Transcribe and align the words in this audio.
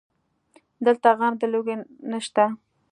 دلته 0.85 1.09
غم 1.17 1.33
د 1.41 1.43
لوږې 1.51 1.75
نشته 2.11 2.45